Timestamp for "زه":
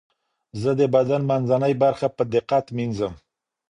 0.61-0.71